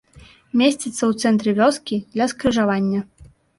Месціцца 0.61 0.93
ў 1.09 1.11
цэнтры 1.27 1.53
вёскі, 1.61 2.01
ля 2.17 2.25
скрыжавання. 2.35 3.07